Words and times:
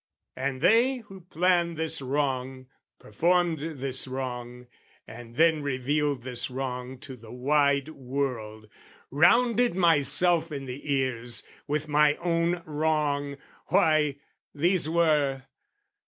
And 0.35 0.61
they 0.61 0.95
who 0.97 1.21
planned 1.21 1.77
this 1.77 2.01
wrong, 2.01 2.65
performed 2.97 3.59
this 3.79 4.07
wrong, 4.07 4.65
And 5.07 5.35
then 5.35 5.61
revealed 5.61 6.23
this 6.23 6.49
wrong 6.49 6.97
to 7.01 7.15
the 7.15 7.31
wide 7.31 7.89
world, 7.89 8.67
Rounded 9.11 9.75
myself 9.75 10.51
in 10.51 10.65
the 10.65 10.91
ears 10.91 11.45
with 11.67 11.87
my 11.87 12.15
own 12.15 12.63
wrong, 12.65 13.37
Why, 13.67 14.15
these 14.55 14.89
were... 14.89 15.43